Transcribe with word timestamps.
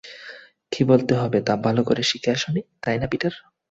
কী 0.71 0.81
বলতে 0.83 1.13
হবে, 1.15 1.37
তা 1.41 1.53
ভালো 1.57 1.81
করে 1.83 2.03
শিখে 2.03 2.29
আসোনি, 2.31 2.61
তাই 2.83 2.95
না 2.99 3.07
পিটার? 3.11 3.33